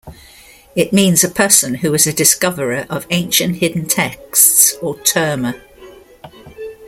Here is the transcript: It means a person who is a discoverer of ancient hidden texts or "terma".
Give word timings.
It 0.75 0.91
means 0.91 1.23
a 1.23 1.29
person 1.29 1.75
who 1.75 1.93
is 1.93 2.07
a 2.07 2.11
discoverer 2.11 2.87
of 2.89 3.05
ancient 3.11 3.57
hidden 3.57 3.85
texts 3.85 4.73
or 4.81 4.95
"terma". 4.95 5.61